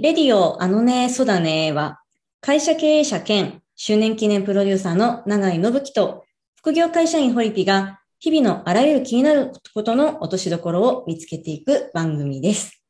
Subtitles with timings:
[0.00, 2.00] レディオあのね、そだねは、
[2.40, 12.80] 会社経営者兼周年記念プロデューサーの永井信樹と、副業会社員ホリピが、日々のあらゆる気になることの落としどころを見つけていく番組です。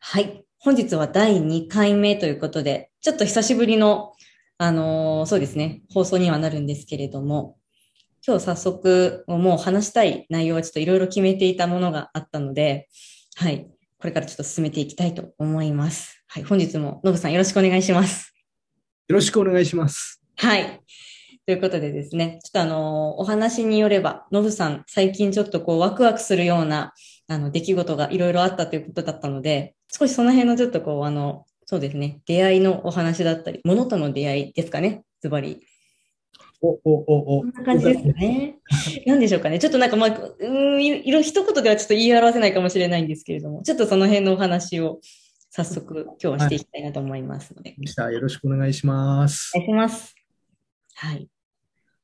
[0.00, 0.44] はい。
[0.58, 4.12] 本日は第2回目ということで、ちょっと久しぶりの、
[4.58, 7.56] あのーそうですね、放送にはなるんですけれども、
[8.26, 12.88] 今日早速、もう話したい内容はちょっといろいろ決めていたものがあったので、
[13.36, 13.66] はい。
[13.98, 16.17] これからちょっと進めていきたいと思います。
[16.30, 16.44] はい。
[16.44, 18.34] 本日も、ノブさんよろしくお願いします。
[19.08, 20.20] よろしくお願いします。
[20.36, 20.82] はい。
[21.46, 26.92] ということでですね、ちょっとあの、お話によれば、ノブさん、最近ちょっとこう、ワクワクするような、
[27.28, 35.66] あの、出来事がいろいろあったということだったので、少しその辺のちょっとこう、あの、そうですね、出会いのお話だったり、物との出会いですかね、ズバリ。
[36.60, 37.40] お、お、お、お。
[37.40, 38.58] こんな感じですね。
[39.06, 39.58] なんでしょうかね。
[39.58, 45.00] ちょっとなんかまあ、うーん、いいろ、一言ではちょっと言い表せないかもしれないんですけれども、ちょっとその辺のお話を
[45.50, 49.60] 早速今日はしていきたいなと思いますので、したよろしくお願いしますお。
[49.60, 50.14] 願いします。
[50.94, 51.28] はい。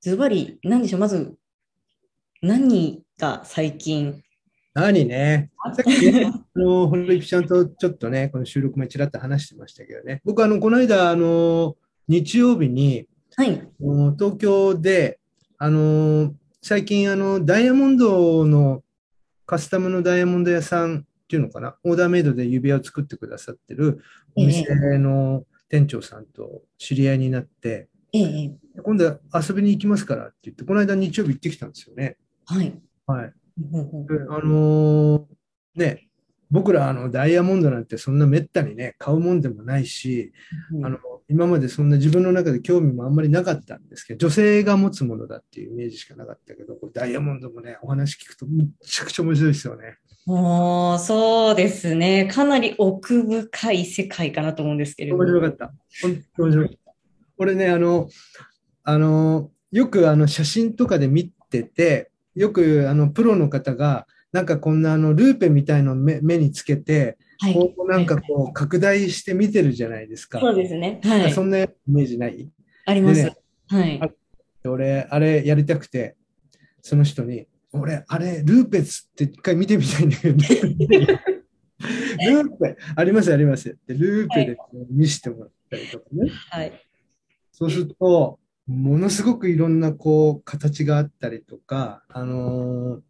[0.01, 1.01] ズバリ、何でしょう？
[1.01, 1.35] まず、
[2.43, 4.23] 何が最近、
[4.75, 5.51] 何ね。
[5.77, 10.21] さっきね、あの、ホリピちゃんとちょっとね、この収録もちらっと話してましたけどね。
[10.25, 11.77] 僕、あの、この間、あの、
[12.09, 13.07] 日曜日に、
[13.37, 13.63] はい。
[14.19, 15.21] 東京で、
[15.59, 18.83] あの、最近、あの、ダイヤモンドの、
[19.47, 24.03] カスタムのダイヤモンド屋さんっていうのかな、オーダーメイドで指輪を作ってくださってる
[24.37, 24.65] お店
[24.99, 32.17] の店長さんと知り合いになって、ええ、今度遊びに行きますからって言って、この間日曜日行ってきたんですよね。
[32.47, 32.73] はい。
[33.07, 33.33] はい。
[34.31, 35.25] あのー
[35.77, 36.09] ね、
[36.51, 40.33] 僕らあのダイヤモンドなんてそんなめったにね、買うもんでもないし、
[40.85, 49.97] あの今までそんな自分の中で興味もあんまりなかったんですけど、女性が持つものだっていうイメージしかなかったけど、ダイヤモンドもね、お話聞くとめちゃくちゃ面白いですよね。
[50.27, 52.27] もう、そうですね。
[52.33, 55.25] かなり奥深い世界かなと思うんですけれども。
[55.25, 55.75] 面白かった。
[56.03, 56.95] 本当面白かった。
[57.37, 58.09] 俺ね、あの、
[58.85, 67.55] あの、よくあの写真とかで見てて、よくあのプロの方が、なんかこんなあのルーペみたいのを目目につけて、はい。
[67.55, 70.41] こうなんかこう拡大して見てるじゃないですか。
[70.41, 71.01] そうですね。
[71.05, 71.33] はい。
[71.33, 72.49] そんなイメージない？
[72.87, 73.23] あります。
[73.23, 73.37] でね
[73.69, 74.01] はい。
[74.67, 76.17] 俺、あれやりたくて、
[76.83, 84.57] その人に、俺、あれ、ルーペツって一回見てみたいんだけど、 ルーペ、ありますありますって、ルーペで
[84.91, 86.31] 見せてもらったりとかね。
[86.51, 86.73] はい。
[87.53, 93.01] そうすると、ものすごくいろんなこう形があったりとか、あのー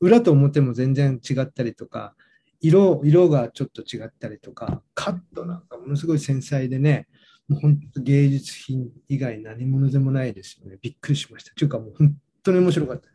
[0.00, 2.14] 裏と表も全然違ったりとか、
[2.60, 7.06] 色、色がちょっと違ったりとか、カットなんかものすごい繊細でね、
[7.48, 10.78] もう本当芸術品以外何物でもないですよね。
[10.80, 11.54] びっくりしました。
[11.54, 13.09] というかもう本当に面白かった。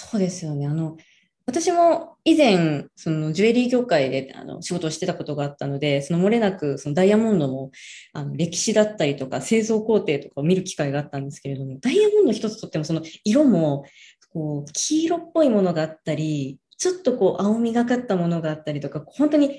[0.00, 0.66] そうですよね。
[0.68, 0.96] あの、
[1.44, 7.72] 私も以前、そのジュエリー業界であの仕事をしてたことがあったので、その漏れなくそのダイヤモンドも
[8.12, 13.86] あの歴史だったりとか製造工程とかを見る機会があったんですけれども、ダイヤモンド一つとってもその色も
[14.32, 19.56] こう黄色っぽいものがあったり、ちょっとこう青みがかったものがあったりとか、本当にやっ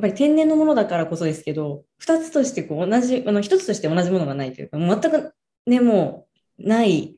[0.00, 5.34] ぱり天然のものだからこそですけど、二つとしてこう同じ、あの一つとして同じものがないというか、全く
[5.66, 6.26] ね、も
[6.58, 7.16] うない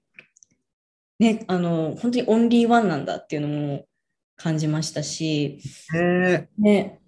[1.18, 3.86] ね、あの、本当にオンリーワンなんだっていうのも
[4.36, 5.60] 感じましたし、
[5.92, 7.00] ねね、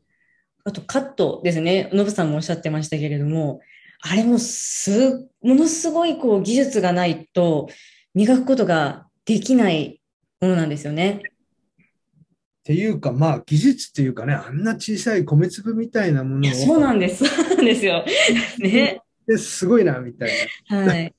[0.64, 3.60] あとカットですね、ノブさんもおっしゃってましたけれども、
[4.00, 7.68] あれもす、ものすごいこう技術がないと
[8.14, 10.00] 磨くことができない
[10.40, 11.20] ものなんですよね。
[11.20, 17.24] っていうか、まあ技術っていうかね、あんな小さい米粒みたいなものいや、そうを、なんです。
[17.24, 18.04] そうなんですよ。
[18.58, 19.00] ね。
[19.26, 20.30] ですごいな、みたい
[20.68, 20.84] な。
[20.84, 21.14] はい。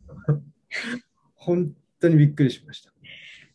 [1.35, 2.91] 本当にびっくりしました。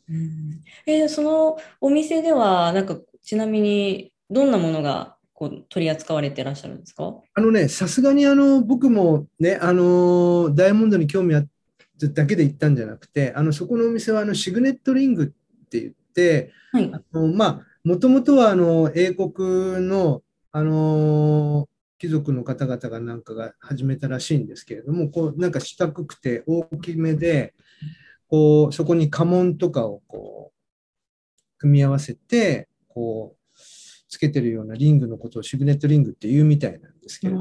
[0.08, 7.14] うんえーそのお店では、なんか、ちなみに、どんなものがこう取り扱われてらっしゃるんですか？
[7.34, 11.46] あのね、さすがにあの僕もね、あのダイヤモンドに興味あっ
[12.00, 15.26] ただけで行ったんじゃなくて、あのそこのお店はあのシグネットリングっ
[15.68, 16.90] て言って、はい。
[16.92, 21.68] あのまあ、もともとはあの英国の、あの
[21.98, 27.54] 貴族の方々がなんかが始めたらしいんですけれども、こうなんか四角くて大きめで、
[28.32, 33.58] こうそこに家紋とかをこう組み合わせて、こう
[34.08, 37.40] つけてるようなリングのことをシグネットリングって言うみたいなんですけれど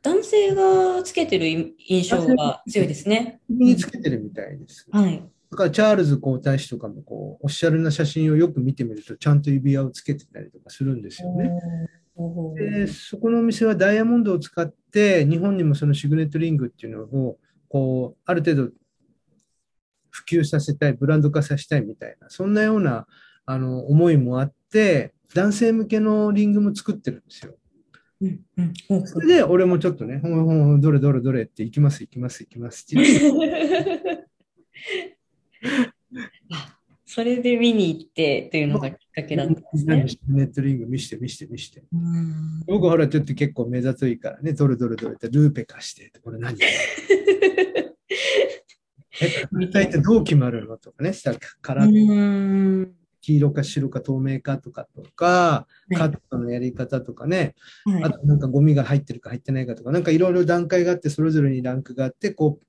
[0.00, 3.42] 男性がつけてる印象が強いですね。
[3.46, 4.88] 首につけてるみたいです。
[4.90, 5.22] はい。
[5.50, 11.50] だからチャールズ皇太子とかもこうオフィシャルな写真をよく見てみると、ちゃんと指輪をつけてたりとかするんですよね。
[12.56, 17.36] でそこのお店はダイヤモンドを使って、日本にもそのシグネットリングっていうのを
[17.68, 18.72] こうある程度
[20.12, 23.06] 普及させたい、ブランド化させたいみたいな、そんなような
[23.46, 27.56] あの思いもあって、男性向けのリングも作ってるんですよ。
[28.20, 33.02] うんうんうんそれで俺もちょっとね、ほんほんどれどれどれって行きます、行きます、行きますって
[37.06, 40.06] それで見に行ってというのがきっかけだったんですね。
[40.28, 41.82] ネットリング見して見して見して。
[41.92, 46.56] うん僕ほらちょっと結構目ざといからね、どれどれどれってルーペ貸してって、これ何？
[49.22, 57.54] え、大体どう決まるのとかね、したらからうん黄色か白か透明かとかとか、はいカットのやり方とかね、
[57.84, 62.66] はいあとなんかゴミが入ってるか入ってないかとか、なんかいろいろ段階があって、それぞれにランクがあって、こう、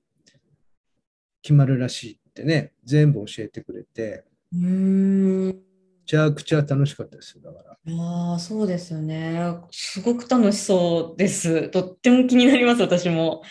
[1.41, 4.23] 決まるらしいってね、全部教えてくれて、
[4.53, 5.53] うんめ
[6.05, 7.77] ちゃくちゃ楽しかったですよ、だから。
[7.97, 9.39] ああ、そうですよね。
[9.71, 11.69] すごく楽しそうです。
[11.69, 13.41] とっても気になります、私も。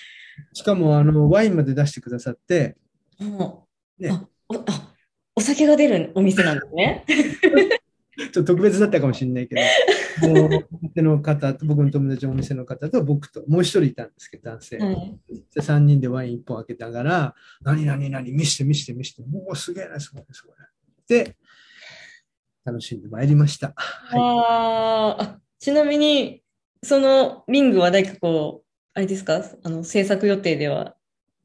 [0.53, 2.77] しかも、あの、ワインまで出してくださって、
[3.23, 4.95] もうねあおあ
[5.35, 7.05] お酒が出るお店なんですね。
[8.15, 9.63] ちょっと特別だったかもしれないけど、
[10.29, 14.79] もうお店の方と、僕の友達のお店の方と僕と、もう一人いたんですけど、男性。
[14.79, 15.19] はい。
[15.55, 20.57] で3人でワイン1本開けながら、何何何見して見して見して、もうすげえな、すごいすごい。
[21.09, 21.37] で、
[22.65, 23.73] 楽しんでまいりました。
[23.77, 26.43] はい、あーあ、ちなみに、
[26.83, 30.97] そのリングは何かこう、あれですか、あの制作予定では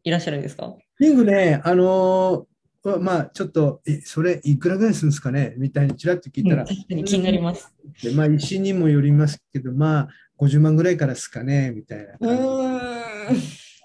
[0.03, 0.75] いらっしゃるんですか？
[0.99, 5.55] リングね、あのーまあちょっと、え、それいくらぐらいするんですかね？
[5.57, 7.73] みたいにちらっと聞いたら、うん確かに気になります。
[8.01, 10.07] でまあ石にもよりますけど、まあ
[10.39, 11.71] 50万ぐらいからですかね？
[11.71, 12.44] みたいなう感じ。
[12.44, 12.77] ーん。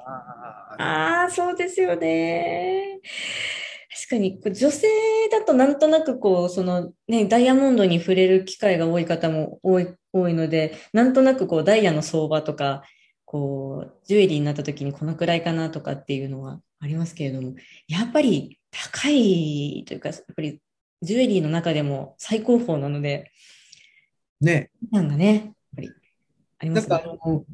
[0.04, 3.00] あーああ、そうですよね。
[4.06, 4.86] 確かに、女性
[5.30, 12.82] だとなんとなくこう、そのね、ダイヤモンドに触れる機会が多い方も多い、多いので、なんとなくこう、ダイヤの相場とか、
[13.24, 17.54] こう、ジュエリーになった時にこのくらいかなとかっていうのはありますけれども、
[17.86, 20.60] やっぱり高いというか、やっぱり
[21.00, 23.30] ジュエリーの中でも最高峰なので、
[24.40, 25.92] ね、なんがね、やっぱり
[26.58, 26.96] ありまなんすね。
[26.96, 27.44] かあの、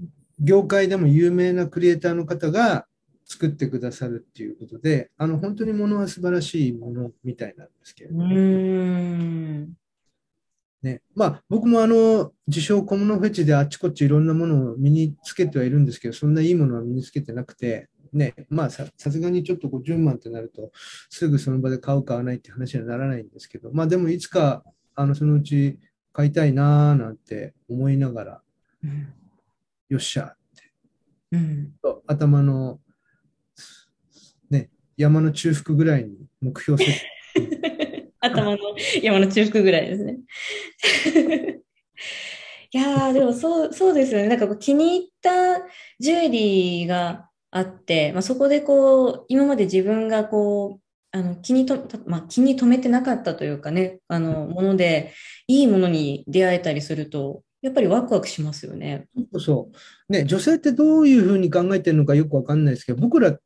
[0.41, 2.87] 業界でも有名なクリエイターの方が
[3.27, 8.35] 作ってくださるっていうことで、あの、本当にものは素晴らしいものみたいなんですけれうどね。
[8.35, 9.73] ーん。
[10.81, 20.71] ね、まあ僕もあの自称小物フェチであっちこっちいろんなものを身につけてはいるんですけど、そんないいものは身につけてなくて、ね、まあささすがにちょっと50万ってなると、
[21.11, 24.63] すぐその場で買う買わないって話にはならないんですけど、まあでもいつか
[24.95, 25.79] あのそのうち
[26.13, 28.43] 買いたいなーなんて思いながら、
[28.85, 29.13] うん
[29.89, 30.73] よっしゃって
[31.33, 31.73] うん。
[31.83, 32.79] と頭の、
[34.51, 37.01] ね、山の中腹ぐらいに目標設
[37.35, 38.59] 定 頭の
[39.03, 40.19] 山の中腹ぐらいですね。
[42.71, 44.29] いやー、でもそう、そうですよね。
[44.29, 45.63] なんかこう気に入った
[45.99, 55.15] ジュエリーがあって、まあ、そこでこう、今まで自分がこう、あの気にと、まあ、気に留めてなかったというかね、あの、もので、
[55.47, 59.07] いいものに出会えたりすると、やっぱりワクワクしますよね。
[59.33, 59.71] そうそ
[60.09, 60.13] う。
[60.13, 63.37] ね、女性ってどういうふうに考えてるのかよくわかんないですけど、僕ら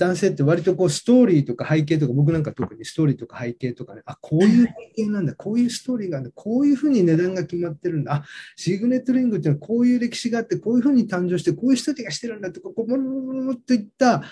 [0.00, 8.24] 男性って割とこうストーリーとか背景とか、僕なんか特にストーリーとか背景とかね、あ、こういう背景なんだ、こういうストーリーがあるんだ、こういうふうに値段が決まってるんだ、あ、
[8.56, 14.22] シグネットリングっていうのはこういう歴史があって、こういうふうに誕生して、こういう人たちがしてるんだとか、こう、もろもろもろといった、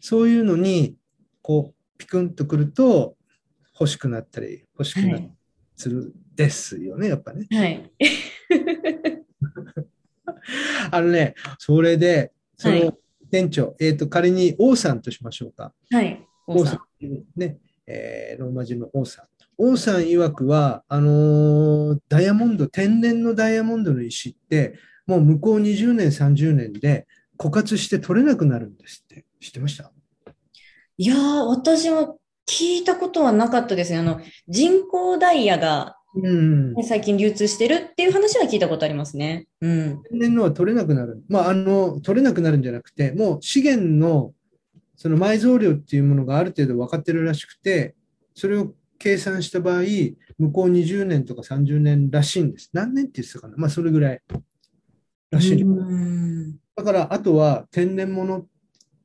[0.00, 0.96] そういうのに、
[1.42, 3.18] こう、ピクンとくると、
[3.78, 5.30] 欲しくなったり、欲しくなったり
[5.76, 7.46] するですよね、やっぱね。
[7.50, 7.92] はい。
[10.90, 12.92] あのね、それで、そはい
[13.30, 15.72] 店長、えっ、と、仮に王さんとしましょうか。
[15.90, 16.24] はい。
[16.46, 17.06] 王さん。
[17.06, 17.24] ん。
[17.36, 19.26] ね、えーローマ字の王さん。
[19.58, 24.74] 王さん曰くは、あのーダイヤモンド、天然のダイヤモンドの石って、
[25.06, 27.06] もう向こう20年、30年で
[27.38, 29.24] 枯渇して取れなくなるんですって。
[29.40, 29.90] 知ってました？
[30.96, 33.98] いやー、私も聞いたことはなかったですね。
[33.98, 36.74] あの、人工ダイヤがうん。
[36.74, 39.46] ね最近流通してるっていう話は聞いたことありますね。
[39.60, 40.02] うん。
[40.10, 41.22] 天然のは取れなくなる。
[41.28, 44.32] まあ、あの、取れなくなるんじゃなくて、もう資源の
[44.98, 47.94] その埋蔵量っていうものがある程度分かってるらしくて、
[48.34, 49.82] それを計算した場合、
[50.38, 52.70] 向こう20年とか30年らしいんです。
[52.72, 54.20] 何年って言ってたかなまあ、それぐらい
[55.30, 55.62] らしい。
[55.62, 58.46] うんだから、あとは天然物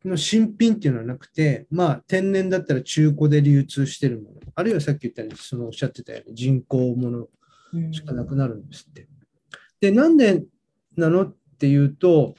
[0.06, 7.30] の新品っていうのはなくて、まあ、天然だったら中古で流通してるもの、あるいはさっき言ったように、そのおっしゃってたように人工物
[7.74, 9.08] うんしかなくなるんですって。
[9.80, 10.44] で、なんで
[10.96, 12.36] なのっていうと、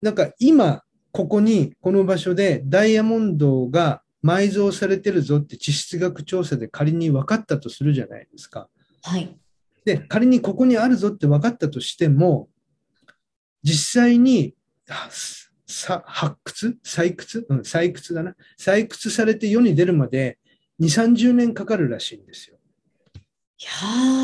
[0.00, 0.82] なんか今、
[1.12, 8.68] ここに、この場所でダイヤモンドが埋蔵されてるぞって地質学調査で仮に分かったとするじゃないですか。
[9.02, 9.36] はい。
[9.84, 12.48] で、仮にここにあるぞって分かったとしても、
[13.62, 14.54] 実際に
[14.88, 15.08] あ
[15.66, 16.78] さ発掘？
[16.84, 17.46] 採掘？
[17.48, 18.36] うん、採掘だな。
[18.58, 20.38] 採掘されて世に出るまで
[20.80, 22.58] 2、30年かかるらしいんですよ。
[23.58, 23.70] いや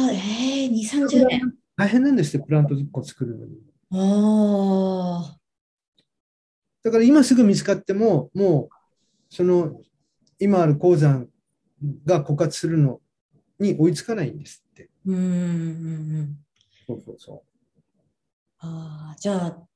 [0.08, 1.54] ー、えー、2、30年。
[1.76, 3.56] 大変なんですよ、プラント1個作るのに。
[3.92, 5.38] ああ、
[6.82, 9.80] だから今すぐ見つかっても、もう、その、
[10.38, 11.28] 今ある鉱山
[12.04, 13.00] が枯渇するの
[13.58, 14.90] に追いつかないんですって。
[15.06, 15.24] うんうんう
[16.22, 16.38] ん。
[16.86, 17.44] そうそうそ
[18.58, 19.66] ああ、じゃあ、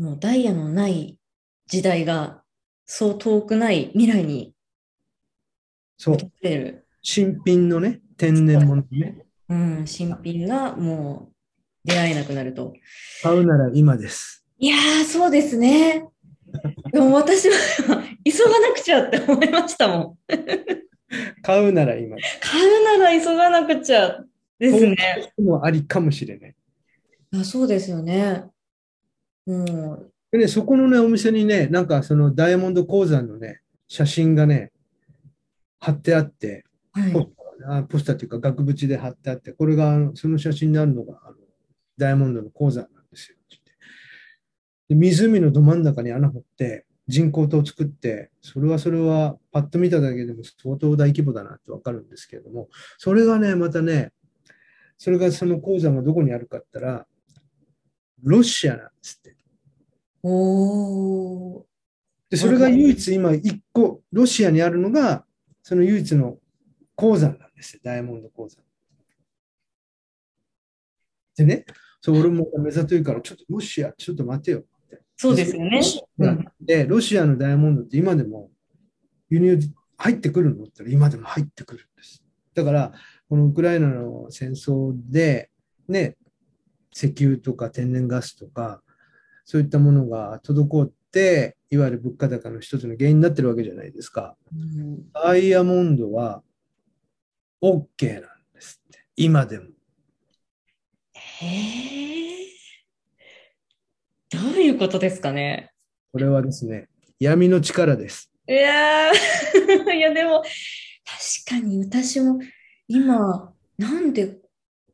[0.00, 1.18] もうダイヤのない
[1.66, 2.42] 時代が
[2.86, 4.54] そう遠くない未来に
[5.98, 6.02] う。
[6.02, 6.14] そう。
[6.16, 6.86] 訪れる。
[7.02, 9.26] 新品のね、天然物ね。
[9.50, 11.28] うん、新品がも
[11.84, 12.72] う出会えなくなると。
[13.22, 14.46] 買うなら今です。
[14.58, 16.06] いやー、そうですね。
[16.92, 17.54] でも私は
[18.24, 20.18] 急がなくちゃって思いましたもん。
[21.42, 22.16] 買うなら今。
[22.40, 24.24] 買うなら急がなくちゃ
[24.58, 24.96] ですね。
[25.38, 26.56] もありかもしれない。
[27.34, 28.44] あそうですよね。
[29.50, 30.12] うん。
[30.30, 34.72] でね、そこのね、お店にね、なんかそのダイヤモンド鉱山のね、写真がね、
[35.80, 37.12] 貼ってあって、はい。
[37.12, 41.36] ポスターあポスターっていうか額縁で貼ってあって、これがその写真になるのがあの
[41.98, 43.36] ダイヤモンドの鉱山なんですよ。
[44.88, 54.12] で湖のど真ん中に穴掘って人工島を作って、それはそれはパッと見ただけでも相当大規模だなってわかるんですけれども、それがね、またね、
[54.98, 57.06] それがその鉱山がどこにあるかって言ったら、
[58.22, 59.36] ロシアなんですって。
[60.22, 61.62] おー。
[62.30, 65.24] で、それが唯一今一個、ロシアにあるのが、
[65.62, 66.38] その唯一の
[66.94, 68.64] 鉱山なんですよ、ダイヤモンド鉱山。
[71.36, 71.64] でね、
[72.00, 75.02] そう俺も目ざといから、ちょっとロシア、ちょっと待てよって。
[75.16, 75.82] そうですよねロ。
[75.82, 78.50] シアで、ロシアのダイヤモンドって今でも
[79.28, 79.58] 輸入
[79.96, 82.22] 入ってくるのって言ったら今でも入ってくるんです。
[82.54, 82.92] だから、
[83.28, 85.50] このウクライナの戦争で、
[85.88, 86.16] ね、
[86.94, 88.82] 石油とか天然ガスとか、
[89.50, 94.36] そういったものが滞って、いわゆる物価高の一つの原因になってるわけじゃないですか。
[94.54, 96.44] うんダイヤモンドは
[97.60, 98.22] OK なん
[98.54, 99.04] ですって。
[99.16, 99.64] 今でも。
[101.14, 102.46] へえ。
[104.30, 105.72] どういうことですかね？
[106.12, 106.88] これはですね、
[107.18, 108.30] 闇の力です。
[108.48, 110.44] いやー いやでも、
[111.44, 112.38] 確かに私も
[112.86, 114.38] 今、なんで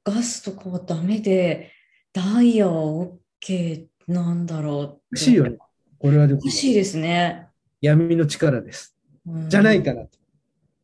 [0.02, 1.72] ガスとかはダメで、
[2.14, 3.06] ダイヤは
[3.42, 4.94] OK なんだろうって。
[5.12, 5.58] おかしいよね。
[5.98, 7.48] これはでおもかしいですね。
[7.80, 8.96] 闇の力です。
[9.26, 10.10] うんじゃないかなと。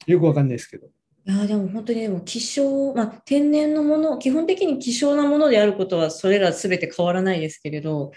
[0.07, 0.88] よくわかんないですけど。
[0.88, 0.91] い
[1.31, 8.11] や、でも本当にでも希少、まあ、天然のもの、基本的に希少なものであることはそれら全て変わらないですけれど、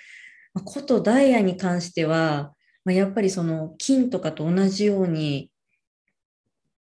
[0.55, 5.51] まあ、ことダイヤに関しては、まあ、やっぱりその金とかと同じように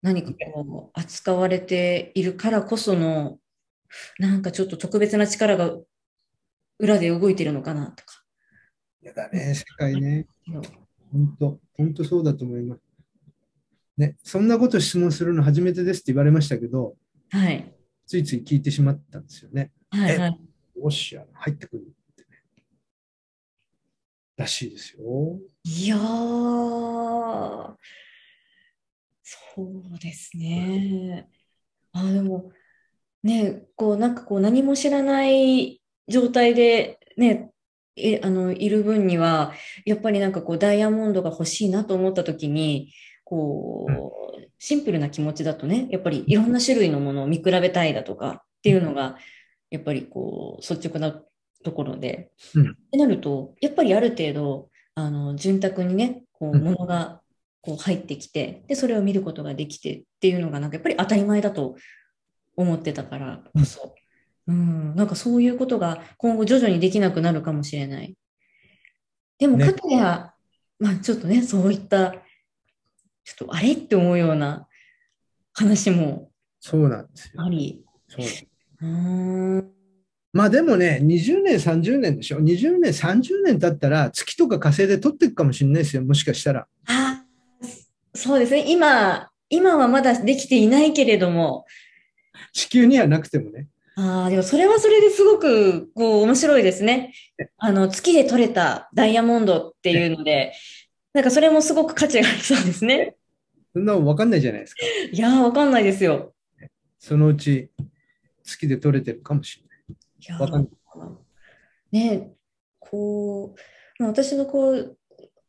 [0.02, 3.38] 何かこう扱われているからこその、
[4.18, 5.76] なんかちょっと特別な力が
[6.78, 8.22] 裏で動いてるのかなとか。
[9.02, 10.26] やだね、世界ね。
[11.12, 12.82] 本当、本当そうだと思います。
[13.96, 16.96] ね、そんなこと質問するの初めてですって言われましたけど、
[17.30, 17.74] はい。
[18.06, 19.72] ついつい聞いてしまったんですよね。
[19.90, 20.40] はいはい。
[20.82, 22.28] ロシア入ってくるってね。
[24.36, 25.38] らしいですよ。
[25.64, 25.98] いやー、
[29.22, 31.28] そうですね。
[31.92, 32.52] あ、でも、
[33.22, 37.50] ね、こう、なんかこう、何も知らない状態で、ね、
[37.96, 39.52] え、あの、いる分には、
[39.84, 42.92] やっぱりなんかこう、ダイヤモンドが欲しいなと思った時に、
[43.24, 43.86] こ
[44.38, 49.16] う、シンプルな気持ちだとね、やっぱりいろんな種類のものを見比べたいだとかっていうのが、
[49.70, 51.20] やっぱりこう、率直な
[51.64, 52.70] ところで、うん。
[52.70, 56.64] ってなると、やっぱりある程度、あの、潤沢にね、こう、うん。
[56.64, 57.20] ものが
[57.60, 61.76] こう入ってきて、で、それを見ることができてっていうのが、なんかやっぱり当たり前だと
[62.56, 63.94] 思ってたからこそ、
[64.48, 68.16] うん、なんかそういうことが今後徐々にできなくなるかもしれない。
[69.38, 70.32] でも、ねかたや、
[70.78, 72.12] まあちょっとね、そういった、
[73.24, 74.66] ちょっとあれって思うような
[75.52, 77.42] 話もそうなんですよ。
[77.42, 79.74] あり、そう
[80.32, 86.02] まあでもね、20年、30年でしょ？20年、30年経ったら月とか火星で取っていくかもしれないですよ。
[86.02, 86.66] もしかしたら。
[86.86, 87.24] あ
[88.14, 88.64] そうですね。
[88.66, 91.66] 今、今はまだできていないけれども、
[92.52, 93.68] 地球にはなくてもね。
[94.00, 97.12] ああ、でもそれはそれですごく、こう、面白いですね。
[97.56, 100.52] あの、月で取れたダイヤモンドっていうので、
[101.12, 103.16] なんかそれもすごく価値がありそうですね。
[103.72, 104.80] そんなの分かんないじゃないですか。
[105.10, 106.32] いやー、わかんないですよ。
[107.00, 107.72] そのうち
[108.44, 110.40] 月で取れてるかもしれない。
[110.40, 110.70] わかんない。
[111.90, 112.30] ね、
[112.78, 114.96] こう、まあ私のこう、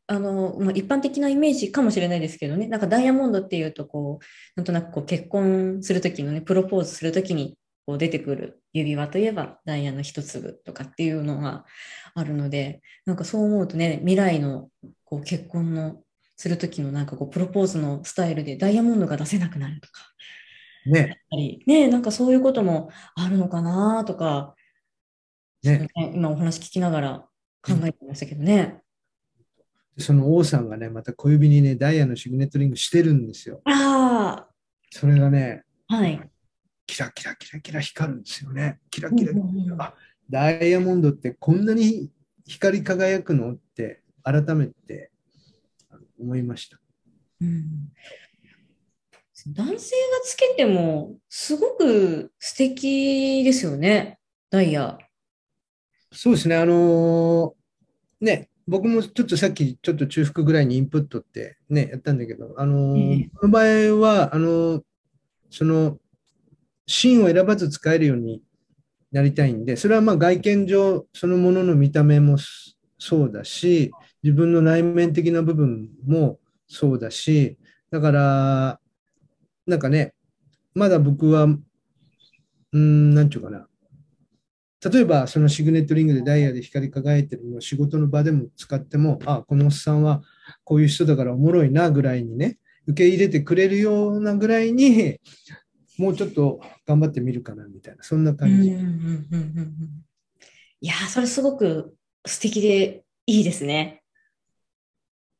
[0.08, 4.26] あの、まあ、一般的なイメージかもしれないですけどね、なんかダイヤモンドっていうと、こう、
[4.56, 11.66] なんとなくこう結婚するときのね、プロポーズするときにこう出てくる指輪といえばダイヤの一粒とかっていうのが
[12.14, 14.70] あるので、なんかそう思うとね、未来の
[15.06, 16.02] こう結婚の
[16.36, 20.02] するときのなんかこうプロポーズのスタイルでダイヤモンドが出せなくなるとか、
[20.86, 21.00] ね。
[21.00, 24.56] やっぱりね、なんかそういうこともあるのかなとか、
[25.64, 25.90] ね。
[25.96, 27.26] ね今お話聞きながら
[27.62, 28.82] 考えてましたけどね。
[29.98, 33.62] その王さんがね、また小指にね、ダイヤのシグネットリングしてるんですよ。
[33.66, 34.48] あ
[34.92, 36.30] それがね、あ、はい。
[36.90, 38.80] キラキラキラキラ光るんですよね。
[38.90, 39.32] キラキラ。
[39.78, 39.94] あ
[40.28, 42.10] ダイヤモンドってこんなに
[42.48, 43.54] 光り輝くの？
[43.54, 45.12] って改めて
[46.20, 46.80] 思いました。
[47.42, 47.92] うん
[49.48, 49.80] 男性が
[50.24, 54.20] つけてもすごく素敵ですよね、
[54.50, 54.98] ダイヤ。
[56.12, 63.64] そうですね、あのーね、僕もちょっとさっきちょっと中腹ぐらいにインプットってね、やったんだけど、あのーええこの場合
[64.02, 64.84] は、あのー
[65.52, 65.98] その、
[66.92, 68.42] シーンを選ばず使えるように
[69.12, 72.38] なりたいんで、それはまあ外見上そのものの見た目も
[72.98, 73.92] そうだし、
[74.24, 77.60] 自分の内面的な部分もそうだし、
[77.92, 78.80] だから、
[79.68, 80.16] なんかね、
[80.74, 83.68] まだ僕は、うん、なんちゅうかな。
[84.92, 90.24] 例えば、そのシグネットリングでダイヤで光り輝いてるのを仕事の場でも使っても、あ、このおっさんは
[90.64, 95.20] こういう人だからおもろいなぐらいにね、受け入れてくれるようなぐらいに、
[96.00, 98.70] もうちょっと頑張ってみるかなみたいな、そんなうん感じ。
[98.70, 98.90] うんうんうん
[99.34, 99.76] うん
[100.82, 101.94] いやー、それすごく
[102.26, 104.02] 素敵でいいですね。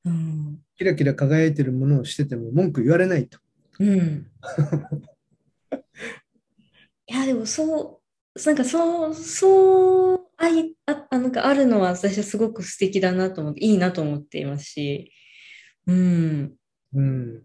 [0.04, 0.60] うん。
[0.76, 3.40] キラキラ輝いてるものをしてても文句言われないと。
[3.80, 4.28] うん。
[7.08, 8.02] いや、でもそ
[8.36, 15.14] う、なんかそう、そう、あい、あ、あなんかあるのは私はすごく素敵だなと思って、いいなと思っていますし、
[15.88, 16.54] うん。
[16.94, 17.44] うん。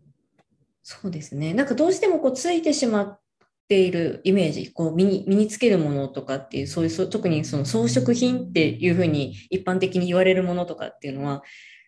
[0.84, 1.54] そうですね。
[1.54, 3.20] なんかどうしてもこうついてしまっ
[3.68, 11.42] ているイメージ、こう身に身につけるものとかっていう、そういう特にその装飾品っていうふうに一般的に言われるものとかっていうのは、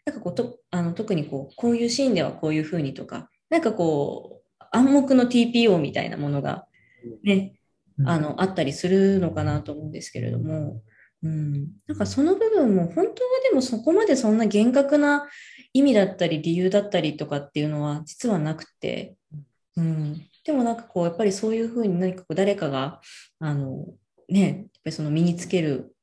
[0.06, 6.66] なんかこうとあの特にこうこういうシーンではこういうふうにとか、なんかこう暗黙の TPO みたいなものが
[7.22, 7.52] ね、
[8.06, 10.80] あのあったりするのかなと思うんですけれども、
[11.22, 13.14] うん、なんかその部分も本当は
[13.50, 15.28] でもそこまでそんな厳格な
[15.78, 19.16] 意味だったり理由だったりとかっていうのは実はなくて、
[19.76, 23.00] うん、でもなんかこうやっぱりそういうふうに何かこう誰かが
[23.40, 23.86] あの
[24.28, 25.94] ねやっぱりその身につける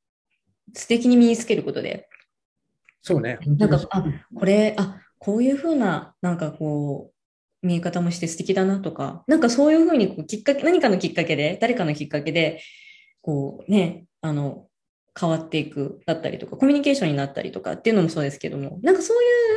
[0.74, 2.08] 素敵に身につけることで。
[3.02, 3.38] そうね。
[3.46, 7.12] なんかあこれあこういうふうななんかこ
[7.64, 9.24] う見え方もして素敵だなとか。
[9.28, 12.62] なんかそういうふうにこうきっかけ何かのきっかけで誰かのきっかけで
[13.22, 14.68] こうねあの
[15.20, 18.80] 変わっていくだったりとかコミュニケーションになったりとかっていうのもそうですけども。
[18.82, 19.53] なんかそういう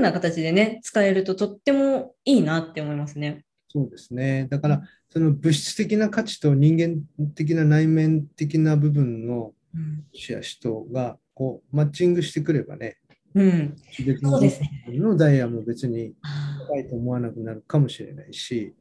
[0.00, 3.44] な形でね使えるととってもいいなって思いますね。
[3.68, 4.48] そうですね。
[4.50, 4.82] だから、
[5.12, 7.00] その物質的な価値と人間
[7.36, 12.96] 的な内面的な部分のうん、視野人がこうマッチングしてくればね、
[13.34, 14.84] うん、別そうですね。
[14.88, 18.74] のダイヤも別にあ高いと思わなくなるかもしれないし、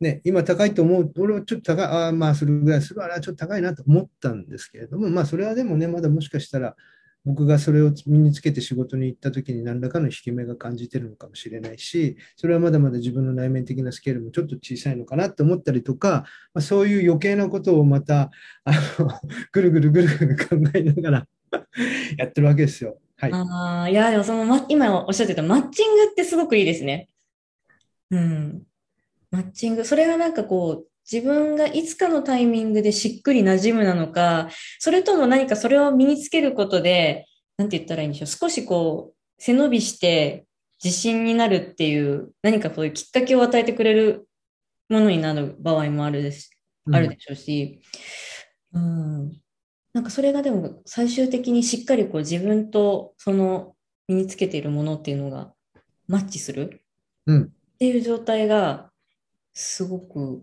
[0.00, 6.76] ね、今高いと思う、俺はちょっと高い、ああまあそれぐらいするあれはちょっと高いなと思ったんですけれども、まあそれはでもね、まだもしかしたら
[7.26, 18.30] 僕がそれを身につけて仕事に行った時に何らかの引き目が感じてるのかもしれないし、それはまだまだ自分の内面的なスケールもちょっと小さいのかなと思ったりとか、まあ、そういう余計なことをまた、
[18.64, 19.10] あの、
[19.50, 21.26] ぐるぐるぐるぐる考えながら
[22.16, 23.00] やってるわけですよ。
[23.16, 23.32] はい。
[23.32, 27.08] あーいやでもその、ま、今おっしゃってたマッチングってすごくいいですね。
[28.12, 28.62] うん。
[29.32, 38.26] マッチング、それがなんかこう、自分がいつかのタイミングでしっくり馴染むなのか、それとも何かそれを身につけることで、なんて言ったらいいんでしょう。
[38.26, 40.46] 少しこう、背伸びして
[40.82, 44.28] 自信になるっていう、何かそういうきっかけを与えてくれる
[44.88, 46.50] ものになる場合もあるです、
[46.92, 47.80] あるでしょうし、
[48.72, 49.32] うん。
[49.92, 53.74] なんかそれがでも最終的にしっかりこう自分とその
[54.08, 55.54] 身につけているものっていうのが
[56.06, 56.82] マッチする？
[57.26, 57.42] うん。
[57.44, 58.90] っていう状態が
[59.54, 60.42] すごく、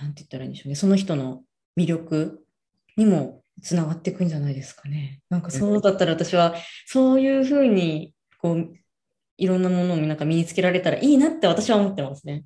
[0.00, 0.74] なんて言ったらいいんでしょうね。
[0.74, 1.42] その人の
[1.76, 2.44] 魅力
[2.96, 5.20] にもつながっていくんじゃないですかね。
[5.28, 6.54] なんかそうだったら私は
[6.86, 8.74] そういうふうにこう
[9.36, 12.44] いろんなものをなんか身につけられたらいいなって私は思ってますね。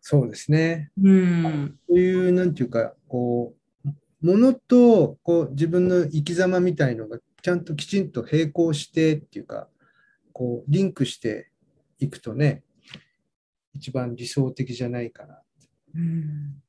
[0.00, 0.90] そうですね。
[1.02, 1.78] うん。
[1.88, 9.68] そういう、なんていうか、こう、ものとこう自分の生き様みたいのがちゃんときちんと並行してっていうか、
[10.32, 11.50] こう、リンクして
[11.98, 12.62] いくとね、
[13.74, 15.40] 一番理想的じゃないかな。
[15.94, 16.63] うんい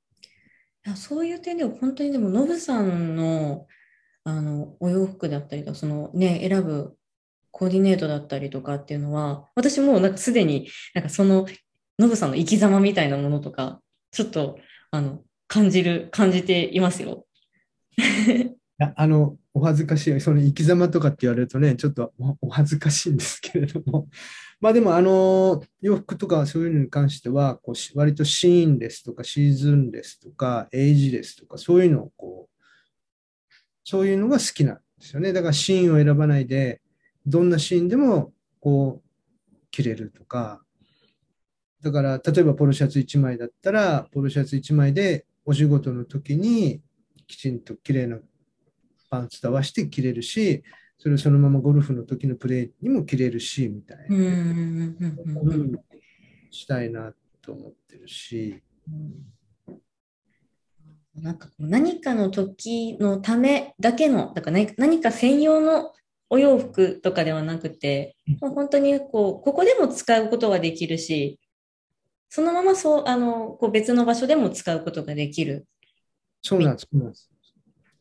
[0.85, 3.67] やそういう点では本当にでもノブさんの
[4.23, 6.95] あのお洋服だったりとかそのね選ぶ
[7.51, 11.47] コーディネートだったりとかっていうのは私もなんかすでになんかその
[11.99, 13.79] ノブさんの生き様みたいなものとか
[14.11, 14.57] ちょっと
[14.91, 17.25] あの感じる感じていますよ。
[18.79, 24.09] ああの、お恥ずかしい、その生き様とかって言われるとね、ちょっとお恥ずかしいんですけれども、
[24.59, 32.63] まあでも、あの、洋服とかそういうのに関しては、こう割とシーンレスとかシーズンレスとかエイジレスとかそういうのをこう、
[33.85, 35.31] そういうのが好きなんですよね。
[35.31, 36.81] だからシーンを選ばないで、
[37.25, 40.61] どんなシーンでもこう着れるとか、
[41.81, 46.81] だから例えばポロシャツ1枚だったら、ポロシャツ1枚でお仕事の時に
[47.27, 48.19] きちんと綺麗な
[49.15, 50.63] パンツわせて着れるし、
[50.97, 54.15] それをそのままゴルフの時のプレーにも着れるし、みたいな。
[54.15, 55.79] うん
[56.51, 58.61] したいなと思ってるし、
[61.13, 65.91] なんかこう何かの時のためだけの、だから何何か専用の
[66.29, 71.39] お洋服とかではなくて、もう本当にこう、ここでも使うことができるし、
[72.29, 75.67] そのままそう、あの、こう別の場所でも使うことができる。
[76.41, 76.79] そうなんで
[77.13, 77.34] す。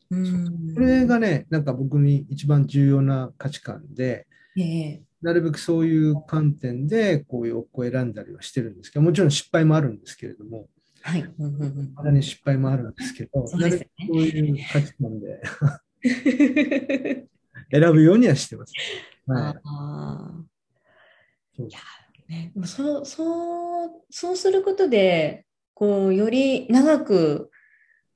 [0.09, 5.01] これがね、なんか僕に一番重要な価値観で、ええ。
[5.21, 10.67] なるべくそういう観点でこういう洋服を選んだりはしてるんですけど、もちろん失敗もあるんですけれども、
[11.01, 11.25] はい。
[11.95, 13.89] まだに失敗もあるんですけど、そうね。
[14.07, 15.41] そういう価値観で
[17.71, 18.73] 選ぶようにはしてます。
[19.25, 19.59] はい。
[19.63, 20.55] あー。
[21.55, 21.63] そ
[22.27, 27.49] ね、そうそうそうすることでこうより長く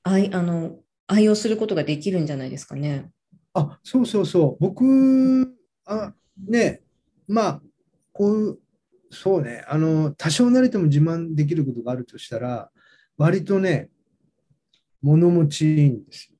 [0.02, 0.78] 愛あの
[1.12, 3.10] 愛用することができるんじゃないですかね。
[3.52, 4.64] あ、そうそうそう。
[4.64, 6.14] 僕、あ、
[6.48, 6.82] ね、
[7.26, 7.62] まあ、
[8.12, 8.58] こういう、
[9.10, 12.70] そうね、あの、多少なりとも自慢できることがあるとしたら、
[13.18, 13.88] 割とね、
[15.02, 16.36] 物持ちいいんですよ。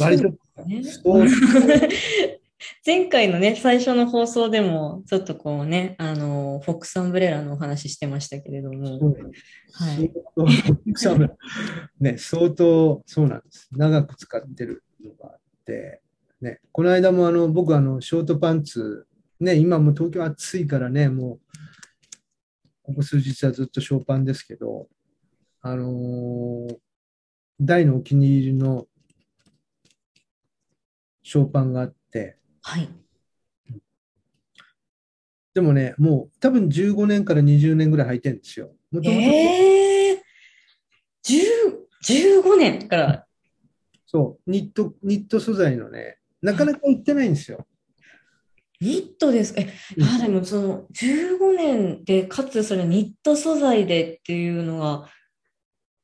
[0.00, 0.30] 割と、
[0.66, 1.26] ねそう
[2.84, 9.14] 前回のね最初の放送でもちょっとこうねあのフォックスアンブレラのお話ししてましたけれども、
[9.72, 10.10] はい、
[12.00, 13.68] ね、相当そうなんです。
[13.72, 16.00] 長く使ってるのがあって、
[16.40, 19.06] ね、この間もあの僕あのショートパンツ、
[19.38, 21.40] ね、今もう東京暑いからね、もう
[22.82, 24.88] ここ数日はずっとショーパンですけど、
[25.60, 26.76] あのー
[27.60, 28.86] 大のお気に入りの
[31.22, 32.88] ショーパンがあって、はい、
[35.54, 38.72] でもね、もう多分15年から20年ぐらい履いてるんですよ。
[38.90, 40.18] もともとえー、
[41.24, 41.80] 10
[42.42, 43.26] 15年から。
[44.06, 47.66] そう、ニット、ニット素材のね、なかなか売ってないんですよ。
[48.80, 49.60] ニットですか？
[49.60, 50.04] え、うん。
[50.04, 55.08] あ、でもその15年で、かつそれニット素材でっていうのは、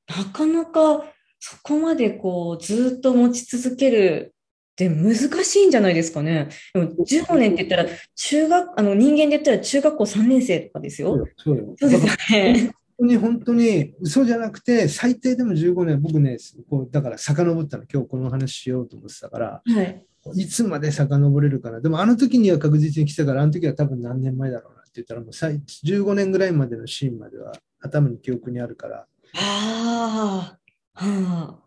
[0.08, 1.04] なかなか
[1.40, 4.35] そこまでこうずっと持ち続ける
[4.76, 6.50] って難しいんじゃないですかね。
[6.74, 11.26] でも15年って言ったら、中学、あの人間で言ったら中学校3年生とかですよ。
[11.38, 11.74] そうよ。
[11.78, 12.72] そうですよね。
[12.98, 16.36] 本当に本当に嘘じゃなくて、最低でも15年、僕ね、
[16.68, 20.04] こうだから遡ったの、今日この話しようと思ってたから、はい。
[20.34, 21.80] いつまで遡れるかな。
[21.80, 29.06] でもあの時には確実に来たから、あの時は多分何年前だろうなって言ったら、もう最15年ぐらいまでのシーンまでは頭に記憶にあるから。
[29.34, 30.58] あ
[30.94, 31.65] あ、はあ。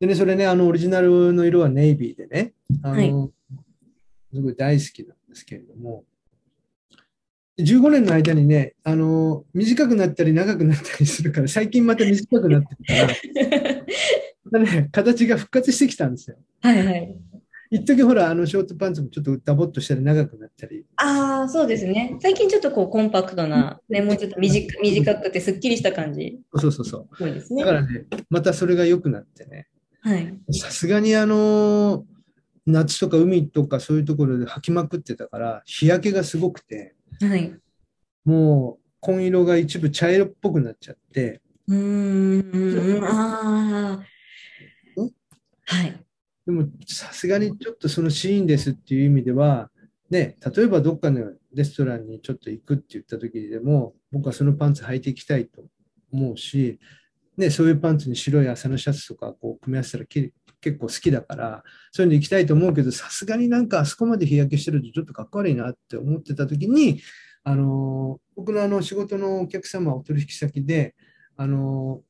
[0.00, 3.30] でね、それね、あのオリジナルの色はネイビーでね、あの、
[4.32, 6.04] すごい大好きなんですけれども、
[7.58, 13.84] 15年の間にね、あの、短くなったり長くなったりするから、最近また短くなってるから、
[14.44, 16.36] またね、形が復活してきたんですよ。
[16.60, 17.16] はいはい。
[17.70, 22.16] 一時ほら、あの、ショートパンツもちょっとダボっとしたり長くなったり、ああ、そうですね。
[22.20, 26.40] 最近ちょっとこうコンパクトな、ね、もうちょっと短短くてすっきりした感じ。
[26.54, 27.24] そうそうそう。
[27.24, 27.62] 多いですね。
[27.62, 29.66] だからね、またそれが良くなってね、はい。
[30.52, 32.04] さすがにあの、
[32.66, 37.54] 夏とか海とかそういうところで履きまくってたから、日焼けがすごくて、はい。
[38.24, 44.04] もう紺色が一部茶色っぽくなっちゃって、うーん、ああ。
[45.66, 46.04] はい。
[46.46, 49.70] でもさすがにちょっとそのシーンですっていう意味では、
[50.10, 55.62] ね、例えばどっかのレストランにちょっと行くって言った時でも、僕はそのパンツ履いていきたいと
[56.10, 56.78] 思うし、
[57.38, 67.00] ね、そういうパンツに白い朝のシャツとかこう組み合わせたらき結構好きだから、そういうの行きたいと思うけど、さすがになんかあそこまで日焼けしてるとちょっとかっこ悪いなって思ってた時に、
[67.44, 70.94] あの僕のあの仕事のお客様、お取引先で、
[71.36, 72.02] あの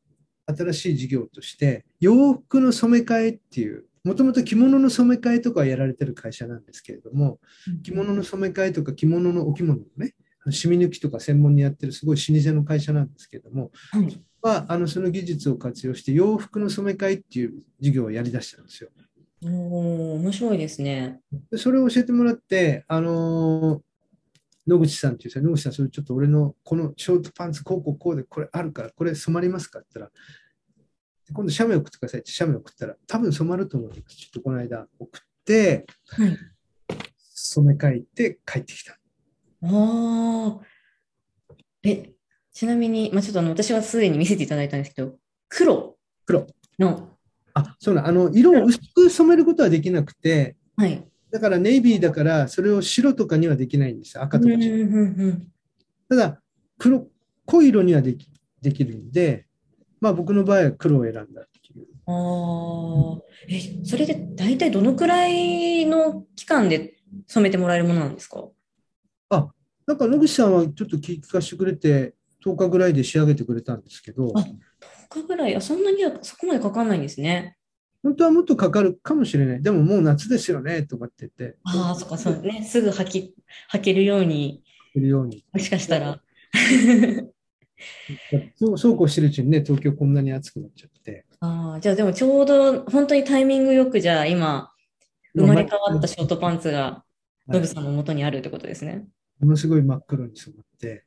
[0.47, 7.39] 新しい事業として、洋服の染め替えっていう、もともと着物の染め替えとかやられてる会社なんですけれども、
[7.83, 10.15] 着物の染め替えとか着物のお着物のね、
[10.51, 14.21] 染み抜きとか専門にやってるすごい老舗の会社なんですけれども、はい。
[14.43, 18.91] まあ、あのその技術を活用して洋服の染め替えっていう事業をやりだしたんですよ。
[19.45, 21.21] おお、面白いですね。
[21.51, 23.89] でそれを教えてもらって、あのー
[24.69, 34.17] 野口さんっていうさ、野口さん、それちょっと俺のこのショートパンツ、こうこうこうで、これあるから、これ染まりますかって言ったら、今度写メ送ってくださいって写メ送ったら、多分染まると思います。
[34.17, 36.37] ちょっとこの間送って、はい。
[37.35, 38.93] 染め替えて帰ってきた。
[38.93, 38.99] あ
[39.63, 40.61] あ。
[41.83, 42.13] え、
[42.59, 45.17] ちなみに、まあ、ちょっとあの私はすでに見せていただいたんですけど、
[45.49, 46.45] 黒黒
[46.77, 47.11] の
[47.55, 51.07] あ、そうな、あの、色を薄く染めることはできなくて、はい。
[51.31, 54.25] だからネイビーだから、それを白とかにはできないんですよ。
[54.25, 54.75] 赤とかうん白。
[54.75, 55.49] うんうん
[56.09, 56.43] ただ、
[56.79, 57.07] 黒、
[57.47, 58.27] 濃い色にはでき
[58.61, 59.47] できるんで、
[60.01, 61.87] まあ僕の場合は黒を選んだっていう。
[62.07, 66.97] ああ、え、それで大体どのくらいの期間で
[67.29, 68.49] 染めてもらえるものなんですか？
[69.87, 77.57] なんか野口さんはちょっと聞かせてくれて、10日ぐらいで仕上げてくれたんですけど、あ ?10 日ぐらい、あ、そんなにはそこまでかかんないんですね。
[78.03, 79.63] 本当はもっとかかるかもしれない。
[79.63, 82.65] でももう夏ですよね、とかって言って、ああ、そっか、そうね。
[82.65, 83.35] すぐ履き、
[83.73, 84.63] 履けるように、
[84.95, 85.45] いるように。
[85.53, 86.21] もしかしたら。
[88.57, 91.27] そうそうこうしてるうちにね、東京こんなに暑くなっちゃって。
[91.41, 94.73] ああ、じゃあでもちょうど本当にタイミングよくじゃあ今、
[95.35, 97.05] 生まれ変わったショートパンツが
[97.47, 99.07] ノブさんの元にあるってことですね。
[99.41, 101.05] ものすごい真っ黒に染まって。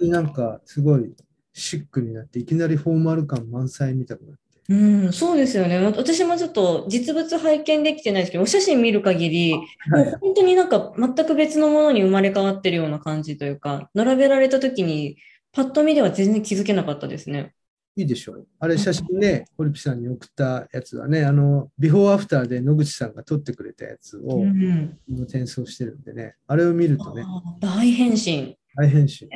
[0.00, 1.12] なんかすごい
[1.52, 4.42] シックになって、いきなりフォーマル感満載みたくなって。
[4.68, 4.74] う
[5.08, 5.78] ん、そうですよね。
[5.78, 9.62] 私もちょっと実物拝見できてないですけど、お写真見る限り、も
[10.02, 15.16] う本当になんか全く別のものに生まれ変わってるような感じというか、並べられた時に
[15.52, 17.54] パッと見では全然気づけなかったですね。
[17.94, 18.46] いいでしょう。
[18.58, 24.98] あれ写真ね、ホリピさんに送ったやつはね、あの、ビフォーアフターで野口さんが撮ってくれたやつをうん。
[25.24, 27.24] 転送してるんでね、あれを見るとね、
[27.60, 28.56] 大変身。
[28.76, 29.28] 大変身。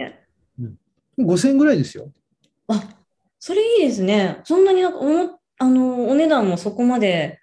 [1.19, 2.11] うん、5000円ぐらいですよ。
[2.69, 2.83] あ、
[3.39, 4.41] それいいですね。
[4.45, 7.39] そんなになんかおも、あの、お値段もそこまで、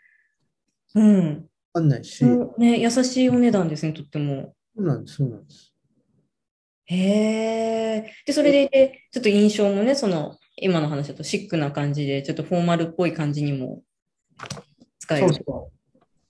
[0.95, 1.47] うん。
[1.73, 4.55] わかんないし、そね、優しいお値段ですね、とっても。
[4.75, 5.73] うなんです、そうなんです。
[6.85, 8.13] へえ。
[8.25, 13.83] で、それでちょっと印象もね、その、今の話だとシックな感じで、ちょっとフォーマルっぽい感じにも
[14.99, 15.33] 使える。
[15.33, 15.71] そうそ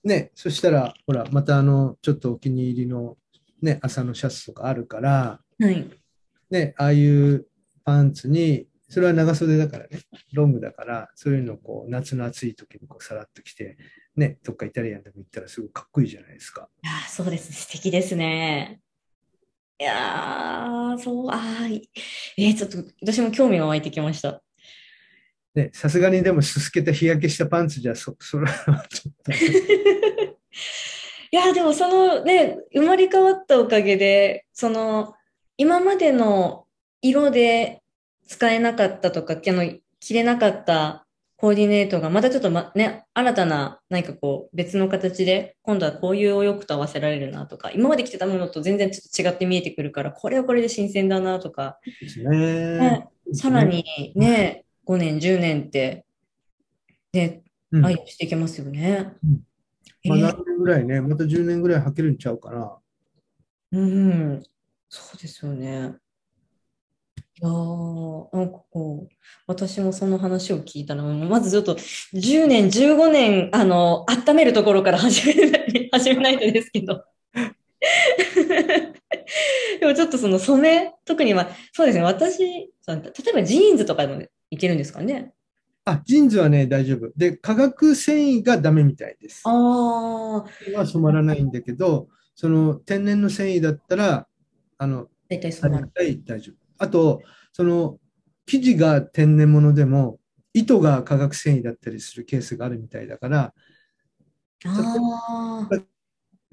[0.04, 0.08] う。
[0.08, 3.16] ね、そしたら、ほら、またあの、ちょっとお気に入りの
[3.62, 5.90] ね、朝のシャツとかあるから、はい。
[6.50, 7.46] ね、ああいう
[7.84, 10.00] パンツに、それは長袖だからね、
[10.32, 13.78] ロングだから、そういうのをこう、夏の暑い時にこう、さらっと着て、
[14.14, 16.68] ね、どっかイタリアンでも行ったらすごいかっこいいじゃないですか。
[16.82, 17.52] いやー、そうです。
[17.52, 18.80] 素敵ですね。
[19.84, 21.90] いやー、そう、あー、い
[22.38, 24.42] えー、ちょっと私も興味が湧いてきました。
[25.54, 29.32] ね、さすがにでもすすけた日焼けしたパンツじゃ、そ、 それはちょっと。
[31.32, 35.14] いやー、でもそのね、生まれ変わったおかげで、その、
[35.58, 36.66] 今までの
[37.02, 37.82] 色で
[38.26, 39.70] 使えなかったとか、あの、
[40.00, 41.03] 着れなかった
[41.44, 51.78] コーディネートが、またちょっとま、ね、新たな、何かこう、別の形で、今度はこういうお洋服と合わせられるなとか、今まで着てたものと全然ちょっと違って見えてくるから、これはこれで新鮮だなとか、
[52.30, 52.78] ね。
[52.78, 56.06] ねさらにね、5年、10年って、
[57.12, 59.12] ね、うん、愛用していけますよね。
[60.06, 62.78] まあ、えー何年ぐらいね、また10年ぐらい履けるんちゃうかな。
[63.72, 64.42] うん、
[64.88, 65.92] そうですよね。
[67.36, 69.14] いやー、なんかこう、
[69.48, 77.02] 私もその話を聞いたら、まずちょっと10年、15年、あの、温めるところから 始めない、始めないとですけど。
[79.80, 82.70] でもちょっとその染め、特には、そうですね、私、例え
[83.32, 85.32] ばジーンズとかでもいけるんですかね。
[85.84, 87.10] あ、ジーンズはね、大丈夫。
[87.16, 89.42] で、化学繊維がダメみたいです。
[89.44, 90.46] ああ、は
[90.86, 94.28] 染まらないんだけど、その天然の繊維だったら、
[94.78, 95.90] あの、大体染まる。
[95.94, 96.63] 大体大丈夫。
[96.78, 97.98] あと、その
[98.46, 100.18] 生地が天然物でも、
[100.52, 103.54] 糸が化学繊維だったりするケースがあるみたいだから、
[104.66, 105.68] ああ、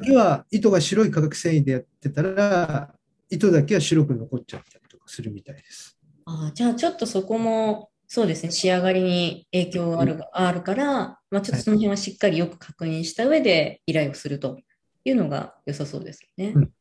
[0.01, 2.93] 次は糸が白い化学繊維でやってたら、
[3.29, 5.97] 糸だけは白く残っちゃったりとかするみたいです。
[6.25, 14.59] あーじゃあちょっとそこも、そうですね、仕上がりに影響がある,、あるから、まあ、ちょっとその辺はしっかりよく確認した上で依頼をすると
[15.05, 16.53] いうのが良さそうですね。
[16.55, 16.71] うん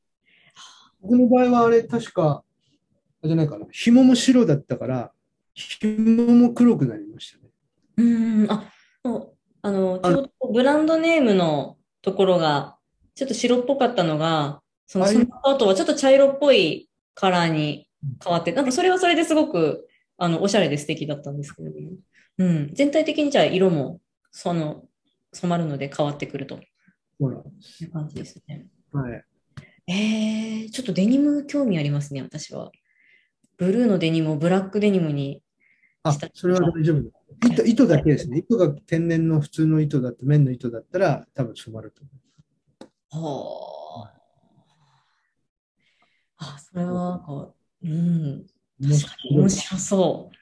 [1.02, 2.44] 僕の場合はあれ、確か、
[3.28, 5.12] じゃないかな、紐も白だったから、
[5.54, 7.50] 紐も黒くなりましたね。
[7.98, 8.72] うーん、あ、
[9.04, 12.76] そうあの、ちょうどブランドネームのところが、
[13.14, 17.88] ちょっと白っぽかったのが、その、はいその後はちょっと茶色っぽいカラーに
[18.24, 21.90] 変わって、なんかそれはそれですごく、あの、おしゃれで素敵だったんですけれども、
[22.38, 24.84] うん、全体的にじゃあ色も、その、
[25.32, 26.58] 染まるので変わってくると
[27.20, 27.84] そうなんです。
[27.84, 28.66] いう感じですね。
[28.92, 29.24] はい。
[29.86, 32.72] えー、ちょっとデニム興味ありますね、私は。
[33.60, 35.42] ブルーのデニムをブラックデニムに
[36.02, 37.02] あそれは大丈夫
[37.46, 37.64] 糸。
[37.66, 38.38] 糸だけですね。
[38.38, 42.02] 糸が天然の普通の糸だった、綿の糸だったら多分染まると
[43.12, 44.12] 思は
[46.38, 46.54] あ。
[46.54, 48.46] あ、それはなんか、うん、
[48.80, 48.88] う。
[48.88, 50.34] 確かに面白そう。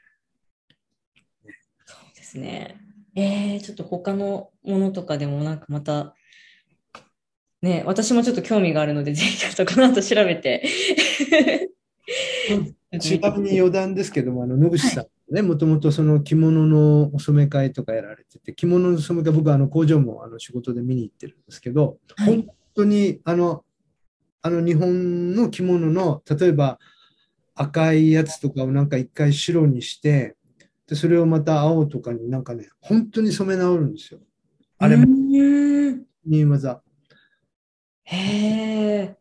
[1.87, 2.81] そうですね。
[3.17, 6.15] えー、ちょっと他のものとかでもなんかまた、
[7.63, 10.63] ね、私もちょっと興味があるので、ぜひちょっとこの後調べて。
[13.01, 23.65] ちなみに余談ですけども、あの野口さんね、もともとその着物のお染め会とかやられてて、着物の染め会、僕はあの工場もあの仕事で見に行ってるんですけど、はい本当にあの、
[24.41, 26.79] あの日本の着物の、例えば
[27.55, 30.37] 赤いやつとかをなんか一回白にして、
[30.87, 34.21] で、それをまた青とかになんかね、本当に染め直るんですよ。
[34.79, 35.07] あれうも
[36.25, 36.81] 技。
[38.05, 39.18] へえ。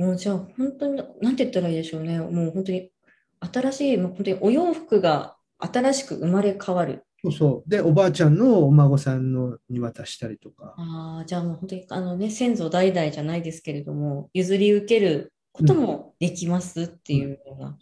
[0.00, 2.18] もうじゃあ本当に、なんて言ったらいいでしょうね。
[2.18, 2.90] もう本当に
[3.52, 7.04] 新しい、もう本当にお洋服が新しく生まれ変わる。
[7.22, 7.70] そうそう。
[7.70, 10.74] で、おばあちゃんのお孫さんのに渡したりとか。
[10.78, 17.66] ああ、じゃあもう本当にあのね、先祖代々じゃないですけれども、譲り受けることもできますっていうのが。
[17.66, 17.78] はあ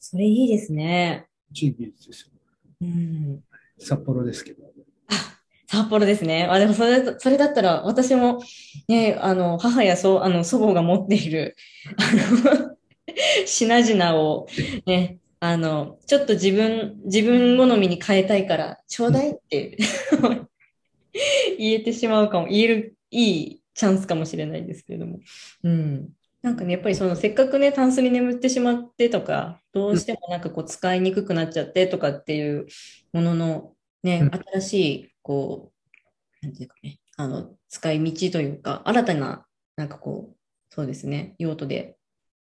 [0.00, 1.28] それいいですね。
[1.54, 2.32] 地域ですよ。
[2.80, 3.44] うん。
[3.78, 4.64] 札幌ですけど。
[5.70, 6.48] 札幌ですね。
[6.50, 8.42] あ、でもそれ、それだったら、私も、
[8.88, 11.54] ね、あの、母やそ、あの、祖母が持っている、
[11.96, 12.76] あの、
[13.46, 14.48] 品々を、
[14.84, 19.78] ね、あの、ちょっと自分、自分好みに変えたいから、ちょうだいって
[21.56, 25.20] 言えてしまうかも、言える、いいチャンスかもしれないですけれども。
[25.62, 26.08] うん。
[26.42, 32.66] なんかね、やっぱりその、せっかくね、タンスに眠ってしまってとか、どうしてもなんかこう、使いにくくなっちゃってとかっていう
[33.12, 35.72] ものの、ね、うん新しい、こ
[36.42, 40.36] う、なんていうかね、あの、使い道というか、新たな、なんかこう、
[40.74, 41.96] そうですね、用途で、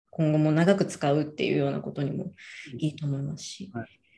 [0.10, 2.32] 今後も長く使うっていうようなことにも
[2.78, 3.72] いいと思いますし。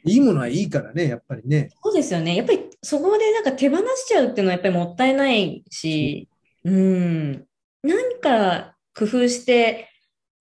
[0.03, 1.69] いいものはいいからね、やっぱりね。
[1.83, 2.35] そうですよね。
[2.35, 6.29] やっぱりそこでなんか手放しちゃうっていうのはやっぱりもったいないし、
[6.63, 7.45] うん。
[7.83, 9.89] 何か工夫して、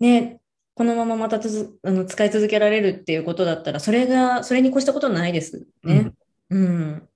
[0.00, 0.40] ね、
[0.74, 6.12] このまままたつづあの使い続けられるっていうことだったら、それが、それに越したことはないですね。
[6.50, 6.98] うん。
[6.98, 7.08] そう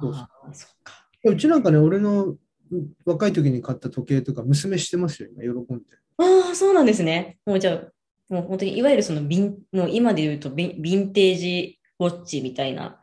[0.00, 1.08] そうそっか。
[1.24, 2.36] うちなんかね、俺の
[2.70, 5.84] うん若い時に買った時計とか、娘してますよ、今、喜んで。
[6.18, 7.38] ああ、そうなんですね。
[7.46, 13.00] もうじゃあ、もう本当にいわゆるそのビン、もう今で言うとビン、ヴィンテージウォッチみたいな、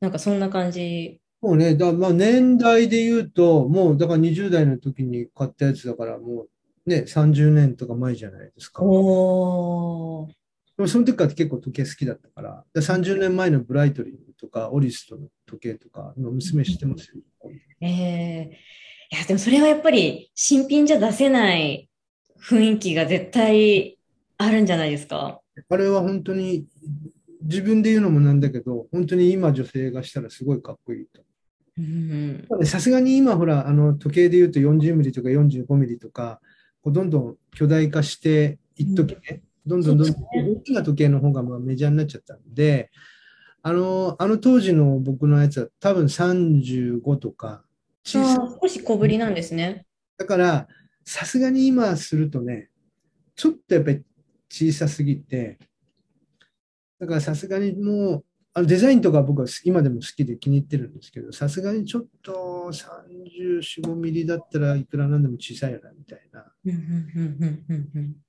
[0.00, 1.20] なんかそんな感じ。
[1.40, 6.46] もうね、だまあ年代で言うと、もうだから20代の時に買ったやつだから、も
[6.86, 8.82] うね、30年とか前じゃないですか。
[8.84, 10.28] おー。
[10.28, 10.34] で
[10.84, 17.10] もその時から結構時計好きだったから、で30年前のブライトリングとか、オリストの時計とか、今娘してます？
[17.10, 17.22] よ。
[17.80, 18.58] ええ
[19.12, 21.88] いや、でもそれはやっぱり新品じゃ出せない
[22.40, 23.98] 雰囲気が絶対
[24.38, 25.40] あるんじゃないですか？
[25.68, 26.66] あれは本当に、
[27.42, 31.22] 自分で言うのもなんだけど、本当に今女性がしたらすごいかっこいいと。
[31.78, 32.46] うん。
[32.64, 36.40] さすがに今ほら、あの時計で言うと40ミリとか45ミリとか、
[36.82, 42.90] こうどんどん巨大化していっときね、どんどんどんどんそうですね大きな時計の方がまあメジャーになっちゃったんで、
[43.62, 47.64] あの、あの当時の僕のやつは多分35とか
[48.04, 49.86] 小さい少し小ぶりなんですね。
[50.16, 50.68] だから、
[51.04, 52.70] さすがに今するとね、
[53.34, 54.02] ちょっとやっぱり
[54.48, 55.58] 小さすぎて、
[56.98, 66.52] だからさすがにもう、あのデザインとか僕は今でも好きで気に入ってるんですけど、さすがにちょっと34、5ミリだったらいくらなんでも小さいよなみたいな。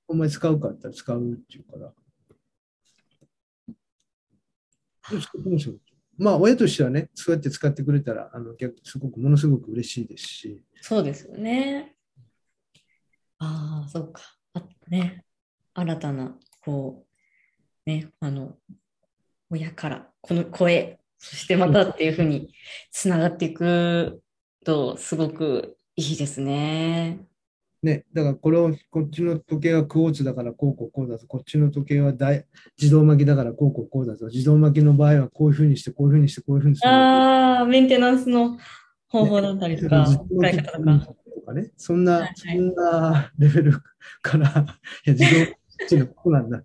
[0.06, 1.92] お前使うかったら使うっていうから。
[3.68, 3.76] で使って
[5.10, 5.74] ますよ
[6.18, 11.94] まあ、親としてはね、そうやって使ってくれたら、あの逆すごく、ものすごく嬉しいですし、そうですよね。
[13.38, 14.22] ああ、そうか。
[14.54, 15.24] あね、
[15.74, 17.06] 新たな、こ
[17.86, 18.56] う、ね、あの、
[19.50, 22.52] 親から、この声、そしてまたっていうふうに
[22.90, 24.22] つながっていく
[24.64, 27.26] と、すごくいいですね。
[27.82, 32.46] ね、だからこれを、こっちの時計はクォーツだからこうこうこうだぞ、こっちの時計は大
[32.80, 36.90] 自動巻きだからこうこうこうだぞ、自動巻きの場合はこういうふうにして、こういうふうにして、こういうふうにする。
[36.90, 38.56] ああ、メンテナンスの
[39.08, 41.06] 方法だったりとか、自動使い方とか。
[41.34, 43.72] とかね、そんな、はいはいそんなレベル
[44.22, 44.48] から、
[45.04, 45.40] いや、自動
[45.80, 46.62] 巻きのここなんだっ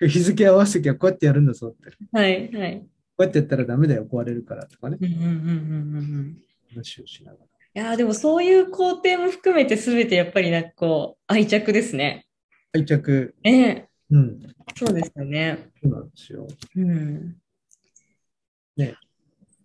[0.00, 0.08] て。
[0.08, 1.90] 日付合わせときはこうやってやるんだぞって。
[1.90, 2.86] こはい、はい。
[3.18, 6.38] うやってやったらダメだよ、壊れるからとかね、うんうんうんうんうんうん。
[6.74, 7.55] 話をしながら。
[7.76, 12.26] いやーでもそういう工程も含めて全てやっぱりなんかこう愛着ですね。
[12.72, 14.40] 愛着、ええうん、
[14.74, 15.68] そうですよね。
[15.82, 16.46] そうなんですよ。
[16.74, 17.36] うん。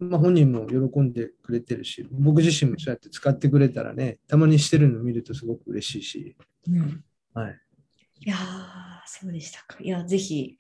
[0.02, 6.36] まあ、本人も喜んでくれてるし、僕自身もそうやって使ってくれたらね、たまにしてるの見るとすごく嬉しいし、
[6.68, 7.04] うん、
[7.34, 7.58] はい。
[8.26, 8.40] いやー
[9.06, 9.78] そうでしたか。
[9.80, 10.58] いや、ぜひ、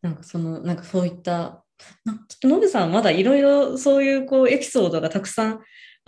[0.00, 1.64] なんかその、なんかそういった、
[2.04, 5.60] なちょっとノブさんまだいろいろそういうこうエピソードがたくさん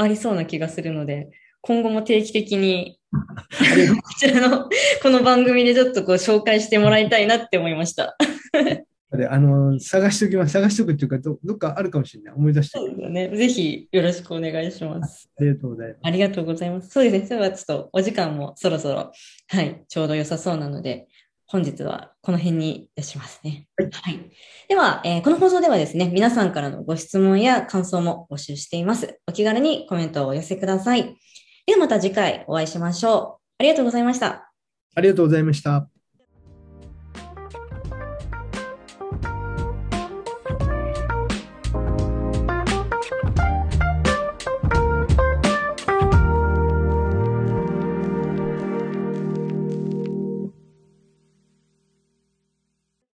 [0.02, 1.30] ありそうな気がするので、
[1.60, 3.18] 今後も定期的にこ
[4.18, 4.68] ちらの
[5.02, 8.16] この番組でちょっとこう紹介してもらいたいなって思いました。
[9.12, 10.52] で、あの、探しておきます。
[10.52, 12.34] 探しておくっていうかど、どっかあるかもしれない。
[12.34, 12.78] 思い出して。
[12.78, 13.28] そうですよね。
[13.28, 15.28] ぜひよろしくお願いします。
[15.36, 15.98] ありがとうございます。
[16.04, 16.90] ありがとうございます。
[16.90, 17.26] そうですね。
[17.26, 19.12] それはちょっとお時間もそろそろ、
[19.48, 21.08] はい、ちょうど良さそうなので、
[21.46, 23.66] 本日はこの辺にいたしますね。
[23.78, 23.90] はい。
[23.92, 24.30] はい、
[24.68, 29.20] では、えー、この放送ではですね、皆さんからのご質問や感想も募集しています。
[29.26, 31.16] お気軽にコメントをお寄せください。
[31.66, 33.40] ではまた次回お会いしましょう。
[33.58, 34.52] ありがとうございました。
[34.94, 35.99] ありがとうございました。